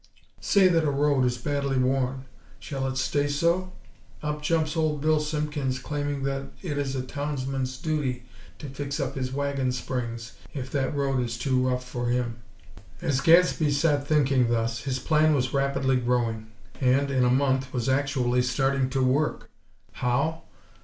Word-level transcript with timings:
Say 0.39 0.67
that 0.67 0.83
a 0.83 0.89
road 0.89 1.25
is 1.25 1.37
badly 1.37 1.77
worn. 1.77 2.25
Shall 2.59 2.87
it 2.87 2.97
stay 2.97 3.27
so? 3.27 3.71
Up 4.23 4.41
jumps 4.41 4.75
Old 4.75 4.99
Bill 4.99 5.19
Simpkins 5.19 5.77
claiming 5.77 6.23
that 6.23 6.45
it 6.63 6.79
is 6.79 6.95
a 6.95 7.03
townsman's 7.03 7.77
duty 7.77 8.23
to 8.57 8.67
fix 8.67 8.99
up 8.99 9.13
his 9.13 9.31
wagon 9.31 9.71
springs 9.71 10.31
if 10.55 10.71
that 10.71 10.95
road 10.95 11.19
is 11.23 11.37
too 11.37 11.67
rough 11.69 11.87
for 11.87 12.07
him!" 12.07 12.37
As 12.99 13.21
Gadsby 13.21 13.69
sat 13.69 14.07
thinking 14.07 14.47
thus, 14.49 14.79
his 14.85 14.97
plan 14.97 15.35
was 15.35 15.53
rapidly 15.53 15.97
growing; 15.97 16.47
and, 16.81 17.11
in 17.11 17.23
a 17.23 17.29
month, 17.29 17.71
was 17.71 17.87
actually 17.87 18.41
starting 18.41 18.89
to 18.89 19.03
work. 19.03 19.51
How? 19.91 20.45